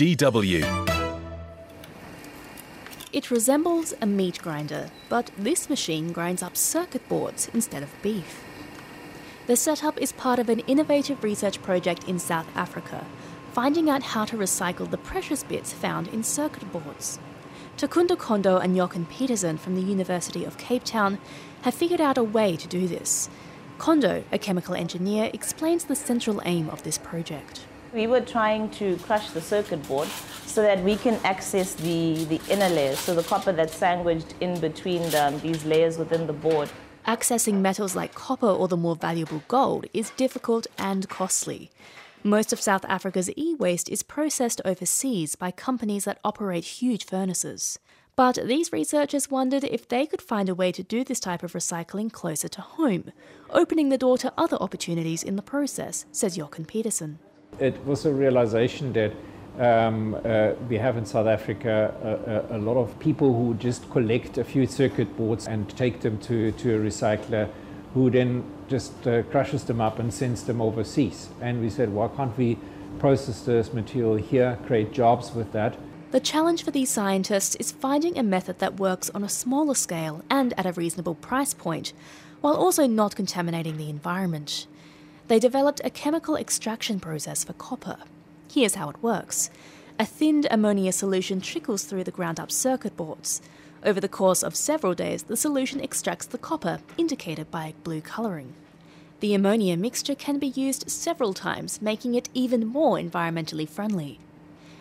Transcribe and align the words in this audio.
DW. 0.00 0.64
It 3.12 3.30
resembles 3.30 3.92
a 4.00 4.06
meat 4.06 4.38
grinder, 4.40 4.90
but 5.10 5.30
this 5.36 5.68
machine 5.68 6.10
grinds 6.10 6.42
up 6.42 6.56
circuit 6.56 7.06
boards 7.06 7.50
instead 7.52 7.82
of 7.82 7.90
beef. 8.00 8.42
The 9.46 9.56
setup 9.56 10.00
is 10.00 10.12
part 10.12 10.38
of 10.38 10.48
an 10.48 10.60
innovative 10.60 11.22
research 11.22 11.60
project 11.60 12.08
in 12.08 12.18
South 12.18 12.46
Africa, 12.56 13.04
finding 13.52 13.90
out 13.90 14.02
how 14.02 14.24
to 14.24 14.38
recycle 14.38 14.90
the 14.90 14.96
precious 14.96 15.42
bits 15.42 15.74
found 15.74 16.08
in 16.08 16.24
circuit 16.24 16.72
boards. 16.72 17.18
Takunda 17.76 18.16
Kondo 18.16 18.56
and 18.56 18.74
Jochen 18.74 19.04
Petersen 19.04 19.58
from 19.58 19.74
the 19.74 19.82
University 19.82 20.46
of 20.46 20.56
Cape 20.56 20.84
Town 20.84 21.18
have 21.60 21.74
figured 21.74 22.00
out 22.00 22.16
a 22.16 22.24
way 22.24 22.56
to 22.56 22.66
do 22.66 22.88
this. 22.88 23.28
Kondo, 23.76 24.24
a 24.32 24.38
chemical 24.38 24.74
engineer, 24.74 25.28
explains 25.34 25.84
the 25.84 25.94
central 25.94 26.40
aim 26.46 26.70
of 26.70 26.84
this 26.84 26.96
project. 26.96 27.66
We 27.92 28.06
were 28.06 28.20
trying 28.20 28.70
to 28.72 28.96
crush 28.98 29.30
the 29.30 29.40
circuit 29.40 29.86
board 29.88 30.06
so 30.46 30.62
that 30.62 30.80
we 30.84 30.94
can 30.94 31.14
access 31.24 31.74
the, 31.74 32.24
the 32.24 32.40
inner 32.48 32.68
layers, 32.68 33.00
so 33.00 33.16
the 33.16 33.24
copper 33.24 33.50
that's 33.50 33.74
sandwiched 33.74 34.34
in 34.40 34.60
between 34.60 35.02
the, 35.10 35.36
these 35.42 35.64
layers 35.64 35.98
within 35.98 36.28
the 36.28 36.32
board. 36.32 36.70
Accessing 37.06 37.54
metals 37.54 37.96
like 37.96 38.14
copper 38.14 38.46
or 38.46 38.68
the 38.68 38.76
more 38.76 38.94
valuable 38.94 39.42
gold 39.48 39.86
is 39.92 40.10
difficult 40.10 40.68
and 40.78 41.08
costly. 41.08 41.72
Most 42.22 42.52
of 42.52 42.60
South 42.60 42.84
Africa's 42.84 43.30
e 43.36 43.54
waste 43.54 43.88
is 43.88 44.04
processed 44.04 44.60
overseas 44.64 45.34
by 45.34 45.50
companies 45.50 46.04
that 46.04 46.20
operate 46.22 46.64
huge 46.64 47.04
furnaces. 47.04 47.80
But 48.14 48.38
these 48.46 48.72
researchers 48.72 49.30
wondered 49.30 49.64
if 49.64 49.88
they 49.88 50.06
could 50.06 50.22
find 50.22 50.48
a 50.48 50.54
way 50.54 50.70
to 50.72 50.84
do 50.84 51.02
this 51.02 51.18
type 51.18 51.42
of 51.42 51.54
recycling 51.54 52.12
closer 52.12 52.48
to 52.48 52.60
home, 52.60 53.10
opening 53.48 53.88
the 53.88 53.98
door 53.98 54.16
to 54.18 54.32
other 54.38 54.58
opportunities 54.58 55.24
in 55.24 55.34
the 55.34 55.42
process, 55.42 56.04
says 56.12 56.36
Jochen 56.36 56.66
Petersen. 56.66 57.18
It 57.58 57.84
was 57.84 58.06
a 58.06 58.12
realization 58.12 58.92
that 58.94 59.12
um, 59.58 60.14
uh, 60.24 60.52
we 60.68 60.78
have 60.78 60.96
in 60.96 61.04
South 61.04 61.26
Africa 61.26 61.92
a, 62.50 62.54
a, 62.54 62.56
a, 62.56 62.58
lot 62.58 62.76
of 62.76 62.98
people 62.98 63.34
who 63.34 63.54
just 63.54 63.90
collect 63.90 64.38
a 64.38 64.44
few 64.44 64.66
circuit 64.66 65.16
boards 65.16 65.46
and 65.46 65.68
take 65.76 66.00
them 66.00 66.18
to, 66.20 66.52
to 66.52 66.76
a 66.76 66.78
recycler 66.78 67.48
who 67.92 68.08
then 68.10 68.44
just 68.68 69.06
uh, 69.06 69.22
crushes 69.24 69.64
them 69.64 69.80
up 69.80 69.98
and 69.98 70.14
sends 70.14 70.44
them 70.44 70.62
overseas. 70.62 71.28
And 71.40 71.60
we 71.60 71.68
said, 71.68 71.92
why 71.92 72.08
can't 72.08 72.36
we 72.38 72.56
process 72.98 73.42
this 73.42 73.72
material 73.72 74.16
here, 74.16 74.58
create 74.66 74.92
jobs 74.92 75.32
with 75.32 75.52
that? 75.52 75.76
The 76.12 76.20
challenge 76.20 76.64
for 76.64 76.70
these 76.70 76.90
scientists 76.90 77.54
is 77.56 77.70
finding 77.70 78.18
a 78.18 78.22
method 78.22 78.58
that 78.60 78.80
works 78.80 79.10
on 79.10 79.22
a 79.22 79.28
smaller 79.28 79.74
scale 79.74 80.24
and 80.30 80.58
at 80.58 80.66
a 80.66 80.72
reasonable 80.72 81.14
price 81.14 81.54
point, 81.54 81.92
while 82.40 82.54
also 82.54 82.86
not 82.86 83.14
contaminating 83.14 83.76
the 83.76 83.90
environment. 83.90 84.66
They 85.30 85.38
developed 85.38 85.80
a 85.84 85.90
chemical 85.90 86.34
extraction 86.34 86.98
process 86.98 87.44
for 87.44 87.52
copper. 87.52 87.98
Here's 88.52 88.74
how 88.74 88.90
it 88.90 89.00
works 89.00 89.48
a 89.96 90.04
thinned 90.04 90.48
ammonia 90.50 90.90
solution 90.90 91.40
trickles 91.40 91.84
through 91.84 92.02
the 92.02 92.10
ground 92.10 92.40
up 92.40 92.50
circuit 92.50 92.96
boards. 92.96 93.40
Over 93.84 94.00
the 94.00 94.08
course 94.08 94.42
of 94.42 94.56
several 94.56 94.92
days, 94.92 95.22
the 95.22 95.36
solution 95.36 95.80
extracts 95.80 96.26
the 96.26 96.36
copper, 96.36 96.80
indicated 96.98 97.48
by 97.48 97.74
blue 97.84 98.00
colouring. 98.00 98.54
The 99.20 99.32
ammonia 99.32 99.76
mixture 99.76 100.16
can 100.16 100.40
be 100.40 100.48
used 100.48 100.90
several 100.90 101.32
times, 101.32 101.80
making 101.80 102.16
it 102.16 102.28
even 102.34 102.66
more 102.66 102.96
environmentally 102.96 103.68
friendly. 103.68 104.18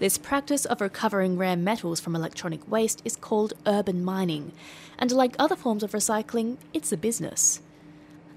This 0.00 0.18
practice 0.18 0.64
of 0.64 0.80
recovering 0.80 1.38
rare 1.38 1.56
metals 1.56 2.00
from 2.00 2.16
electronic 2.16 2.68
waste 2.68 3.00
is 3.04 3.14
called 3.14 3.52
urban 3.64 4.04
mining, 4.04 4.50
and 4.98 5.12
like 5.12 5.36
other 5.38 5.54
forms 5.54 5.84
of 5.84 5.92
recycling, 5.92 6.56
it's 6.74 6.90
a 6.90 6.96
business. 6.96 7.60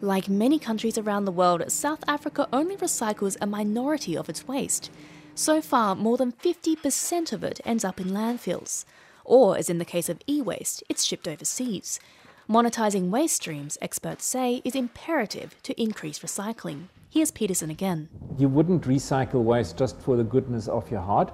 Like 0.06 0.30
many 0.30 0.60
countries 0.60 1.00
around 1.00 1.26
the 1.26 1.32
world, 1.32 1.64
South 1.72 2.04
Africa 2.08 2.48
only 2.54 2.78
recycles 2.78 3.38
a 3.42 3.48
minority 3.48 4.16
of 4.16 4.30
its 4.30 4.48
waste. 4.48 4.92
So 5.34 5.64
far, 5.64 5.96
more 5.96 6.16
than 6.16 6.32
50% 6.32 7.34
of 7.34 7.44
it 7.44 7.60
ends 7.66 7.84
up 7.84 8.00
in 8.00 8.10
landfills 8.10 8.86
or, 9.24 9.58
as 9.58 9.68
in 9.68 9.80
the 9.80 9.84
case 9.84 10.08
of 10.08 10.20
e 10.28 10.44
waste, 10.44 10.84
it's 10.90 11.04
shipped 11.04 11.28
overseas. 11.28 12.00
Monetizing 12.48 13.10
waste 13.10 13.38
streams, 13.38 13.80
experts 13.82 14.24
say, 14.26 14.62
is 14.64 14.76
imperative 14.76 15.56
to 15.64 15.82
increase 15.82 16.20
recycling. 16.20 16.84
Here's 17.10 17.32
Petersen 17.32 17.72
again. 17.72 18.08
You 18.38 18.48
wouldn't 18.48 18.84
recycle 18.84 19.42
waste 19.44 19.76
just 19.76 20.00
for 20.00 20.16
the 20.16 20.24
goodness 20.24 20.68
of 20.68 20.92
your 20.92 21.02
heart. 21.02 21.34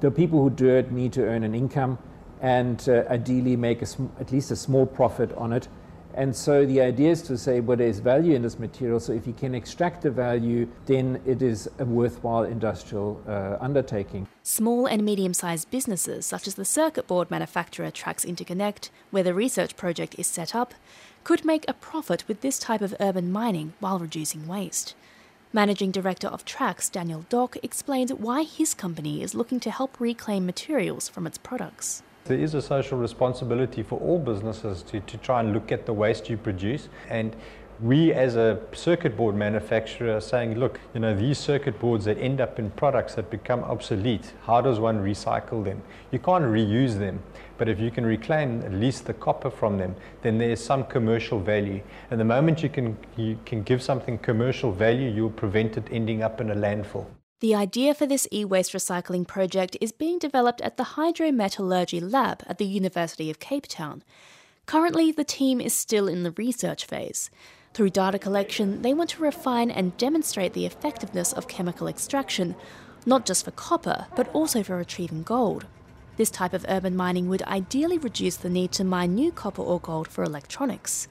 The 0.00 0.10
people 0.10 0.40
who 0.40 0.48
do 0.48 0.70
it 0.70 0.90
need 0.90 1.12
to 1.12 1.22
earn 1.22 1.44
an 1.44 1.54
income 1.54 1.98
and 2.40 2.82
uh, 2.88 3.04
ideally 3.10 3.56
make 3.56 3.86
sm- 3.86 4.06
at 4.18 4.32
least 4.32 4.50
a 4.50 4.56
small 4.56 4.86
profit 4.86 5.34
on 5.34 5.52
it. 5.52 5.68
And 6.16 6.34
so 6.34 6.64
the 6.64 6.80
idea 6.80 7.10
is 7.10 7.20
to 7.22 7.36
say, 7.36 7.60
well, 7.60 7.76
there's 7.76 7.98
value 7.98 8.34
in 8.34 8.40
this 8.40 8.58
material. 8.58 8.98
So 8.98 9.12
if 9.12 9.26
you 9.26 9.34
can 9.34 9.54
extract 9.54 10.00
the 10.00 10.10
value, 10.10 10.66
then 10.86 11.20
it 11.26 11.42
is 11.42 11.68
a 11.78 11.84
worthwhile 11.84 12.44
industrial 12.44 13.22
uh, 13.28 13.58
undertaking. 13.60 14.26
Small 14.42 14.86
and 14.86 15.04
medium 15.04 15.34
sized 15.34 15.70
businesses, 15.70 16.24
such 16.24 16.46
as 16.46 16.54
the 16.54 16.64
circuit 16.64 17.06
board 17.06 17.30
manufacturer 17.30 17.90
Trax 17.90 18.24
Interconnect, 18.24 18.88
where 19.10 19.22
the 19.22 19.34
research 19.34 19.76
project 19.76 20.14
is 20.18 20.26
set 20.26 20.54
up, 20.54 20.72
could 21.22 21.44
make 21.44 21.66
a 21.68 21.74
profit 21.74 22.26
with 22.26 22.40
this 22.40 22.58
type 22.58 22.80
of 22.80 22.94
urban 22.98 23.30
mining 23.30 23.74
while 23.78 23.98
reducing 23.98 24.46
waste. 24.46 24.94
Managing 25.52 25.90
Director 25.90 26.28
of 26.28 26.44
Trax, 26.44 26.90
Daniel 26.90 27.26
Dock, 27.28 27.56
explains 27.62 28.12
why 28.12 28.42
his 28.42 28.74
company 28.74 29.22
is 29.22 29.34
looking 29.34 29.60
to 29.60 29.70
help 29.70 30.00
reclaim 30.00 30.46
materials 30.46 31.08
from 31.08 31.26
its 31.26 31.38
products. 31.38 32.02
There 32.26 32.38
is 32.38 32.54
a 32.54 32.62
social 32.62 32.98
responsibility 32.98 33.82
for 33.82 34.00
all 34.00 34.18
businesses 34.18 34.82
to, 34.84 35.00
to 35.00 35.16
try 35.18 35.40
and 35.40 35.52
look 35.52 35.70
at 35.70 35.86
the 35.86 35.92
waste 35.92 36.28
you 36.28 36.36
produce. 36.36 36.88
And 37.08 37.36
we 37.80 38.12
as 38.12 38.36
a 38.36 38.58
circuit 38.72 39.16
board 39.16 39.34
manufacturer 39.34 40.16
are 40.16 40.20
saying, 40.20 40.58
look, 40.58 40.80
you 40.94 41.00
know, 41.00 41.14
these 41.14 41.38
circuit 41.38 41.78
boards 41.78 42.06
that 42.06 42.18
end 42.18 42.40
up 42.40 42.58
in 42.58 42.70
products 42.70 43.14
that 43.14 43.30
become 43.30 43.62
obsolete, 43.64 44.32
how 44.44 44.60
does 44.60 44.80
one 44.80 44.98
recycle 45.04 45.62
them? 45.62 45.82
You 46.10 46.18
can't 46.18 46.44
reuse 46.44 46.98
them, 46.98 47.22
but 47.58 47.68
if 47.68 47.78
you 47.78 47.90
can 47.90 48.06
reclaim 48.06 48.62
at 48.62 48.72
least 48.72 49.04
the 49.04 49.14
copper 49.14 49.50
from 49.50 49.76
them, 49.78 49.94
then 50.22 50.38
there's 50.38 50.64
some 50.64 50.84
commercial 50.84 51.38
value. 51.38 51.82
And 52.10 52.18
the 52.18 52.24
moment 52.24 52.62
you 52.62 52.70
can, 52.70 52.96
you 53.16 53.38
can 53.44 53.62
give 53.62 53.82
something 53.82 54.18
commercial 54.18 54.72
value, 54.72 55.10
you'll 55.10 55.30
prevent 55.30 55.76
it 55.76 55.86
ending 55.90 56.22
up 56.22 56.40
in 56.40 56.50
a 56.50 56.56
landfill. 56.56 57.06
The 57.40 57.54
idea 57.54 57.92
for 57.92 58.06
this 58.06 58.26
e 58.32 58.46
waste 58.46 58.72
recycling 58.72 59.26
project 59.26 59.76
is 59.78 59.92
being 59.92 60.18
developed 60.18 60.62
at 60.62 60.78
the 60.78 60.96
Hydrometallurgy 60.96 62.00
Lab 62.00 62.42
at 62.46 62.56
the 62.56 62.64
University 62.64 63.28
of 63.30 63.38
Cape 63.38 63.66
Town. 63.68 64.02
Currently, 64.64 65.12
the 65.12 65.22
team 65.22 65.60
is 65.60 65.74
still 65.74 66.08
in 66.08 66.22
the 66.22 66.30
research 66.30 66.86
phase. 66.86 67.28
Through 67.74 67.90
data 67.90 68.18
collection, 68.18 68.80
they 68.80 68.94
want 68.94 69.10
to 69.10 69.22
refine 69.22 69.70
and 69.70 69.94
demonstrate 69.98 70.54
the 70.54 70.64
effectiveness 70.64 71.34
of 71.34 71.46
chemical 71.46 71.88
extraction, 71.88 72.56
not 73.04 73.26
just 73.26 73.44
for 73.44 73.50
copper, 73.50 74.06
but 74.16 74.28
also 74.32 74.62
for 74.62 74.78
retrieving 74.78 75.22
gold. 75.22 75.66
This 76.16 76.30
type 76.30 76.54
of 76.54 76.64
urban 76.70 76.96
mining 76.96 77.28
would 77.28 77.42
ideally 77.42 77.98
reduce 77.98 78.36
the 78.36 78.48
need 78.48 78.72
to 78.72 78.82
mine 78.82 79.14
new 79.14 79.30
copper 79.30 79.60
or 79.60 79.78
gold 79.78 80.08
for 80.08 80.24
electronics. 80.24 81.06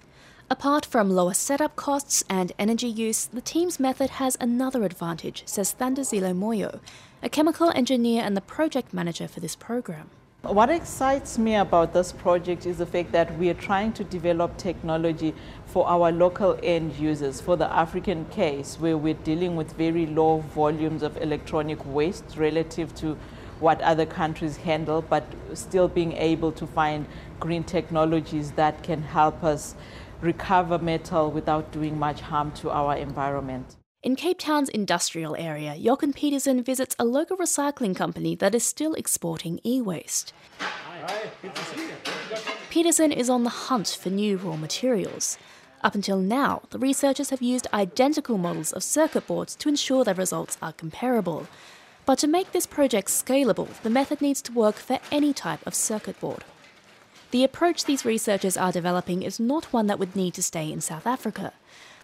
Apart 0.47 0.85
from 0.85 1.09
lower 1.09 1.33
setup 1.33 1.75
costs 1.75 2.23
and 2.29 2.51
energy 2.59 2.87
use, 2.87 3.25
the 3.25 3.41
team's 3.41 3.79
method 3.79 4.11
has 4.11 4.37
another 4.39 4.83
advantage, 4.83 5.41
says 5.47 5.73
Thandazile 5.73 6.37
Moyo, 6.37 6.81
a 7.23 7.29
chemical 7.29 7.71
engineer 7.73 8.21
and 8.23 8.37
the 8.37 8.41
project 8.41 8.93
manager 8.93 9.27
for 9.27 9.39
this 9.39 9.55
program. 9.55 10.11
What 10.43 10.69
excites 10.69 11.39
me 11.39 11.55
about 11.55 11.93
this 11.93 12.11
project 12.11 12.67
is 12.67 12.77
the 12.77 12.85
fact 12.85 13.11
that 13.11 13.35
we 13.39 13.49
are 13.49 13.55
trying 13.55 13.93
to 13.93 14.03
develop 14.03 14.55
technology 14.57 15.33
for 15.65 15.87
our 15.87 16.11
local 16.11 16.59
end 16.61 16.93
users. 16.93 17.41
For 17.41 17.57
the 17.57 17.73
African 17.73 18.25
case, 18.25 18.77
where 18.79 18.97
we're 18.97 19.15
dealing 19.15 19.55
with 19.55 19.73
very 19.73 20.05
low 20.05 20.41
volumes 20.53 21.01
of 21.01 21.17
electronic 21.17 21.83
waste 21.87 22.37
relative 22.37 22.93
to 22.97 23.17
what 23.59 23.81
other 23.81 24.05
countries 24.05 24.57
handle, 24.57 25.01
but 25.01 25.23
still 25.55 25.87
being 25.87 26.11
able 26.13 26.51
to 26.51 26.67
find 26.67 27.07
green 27.39 27.63
technologies 27.63 28.51
that 28.51 28.83
can 28.83 29.01
help 29.01 29.43
us 29.43 29.73
recover 30.21 30.79
metal 30.79 31.31
without 31.31 31.71
doing 31.71 31.97
much 31.97 32.21
harm 32.21 32.51
to 32.53 32.69
our 32.69 32.95
environment. 32.95 33.75
In 34.03 34.15
Cape 34.15 34.37
Town's 34.37 34.69
industrial 34.69 35.35
area, 35.35 35.75
Jochen 35.75 36.13
Petersen 36.13 36.61
visits 36.61 36.95
a 36.99 37.05
local 37.05 37.37
recycling 37.37 37.95
company 37.95 38.35
that 38.35 38.53
is 38.53 38.63
still 38.63 38.93
exporting 38.93 39.59
e 39.65 39.81
waste. 39.81 40.31
Petersen 42.69 43.11
is 43.11 43.29
on 43.29 43.43
the 43.43 43.49
hunt 43.49 43.97
for 43.99 44.09
new 44.09 44.37
raw 44.37 44.55
materials. 44.55 45.37
Up 45.81 45.95
until 45.95 46.19
now, 46.19 46.63
the 46.69 46.79
researchers 46.79 47.29
have 47.29 47.41
used 47.41 47.67
identical 47.73 48.37
models 48.37 48.71
of 48.73 48.83
circuit 48.83 49.27
boards 49.27 49.55
to 49.55 49.69
ensure 49.69 50.03
their 50.03 50.13
results 50.13 50.57
are 50.61 50.73
comparable. 50.73 51.47
But 52.05 52.19
to 52.19 52.27
make 52.27 52.51
this 52.51 52.67
project 52.67 53.07
scalable, 53.07 53.69
the 53.81 53.89
method 53.89 54.21
needs 54.21 54.41
to 54.43 54.51
work 54.51 54.75
for 54.75 54.99
any 55.11 55.33
type 55.33 55.65
of 55.65 55.73
circuit 55.73 56.19
board. 56.19 56.43
The 57.35 57.43
approach 57.43 57.83
these 57.83 58.05
researchers 58.05 58.55
are 58.55 58.71
developing 58.71 59.21
is 59.21 59.41
not 59.41 59.73
one 59.73 59.87
that 59.87 59.99
would 59.99 60.15
need 60.15 60.33
to 60.35 60.41
stay 60.41 60.71
in 60.71 60.79
South 60.79 61.05
Africa. 61.05 61.51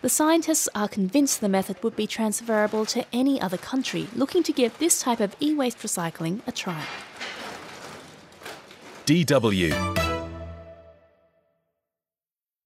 The 0.01 0.09
scientists 0.09 0.67
are 0.75 0.89
convinced 0.89 1.39
the 1.39 1.47
method 1.47 1.81
would 1.81 1.95
be 1.95 2.05
transferable 2.05 2.85
to 2.87 3.05
any 3.13 3.39
other 3.39 3.55
country 3.55 4.09
looking 4.13 4.43
to 4.43 4.51
give 4.51 4.77
this 4.77 4.99
type 4.99 5.21
of 5.21 5.37
e 5.39 5.53
waste 5.53 5.77
recycling 5.77 6.41
a 6.47 6.51
try. 6.51 6.83
DW 9.05 10.10